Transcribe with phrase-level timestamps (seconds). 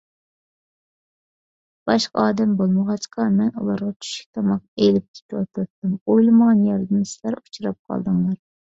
[1.91, 5.95] باشقا ئادەم بولمىغاچقا، مەن ئۇلارغا چۈشلۈك تاماق ئېلىپ كېتىۋاتاتتىم.
[6.03, 8.47] ئويلىمىغان يەردىن سىلەر ئۇچراپ قالدىڭلار.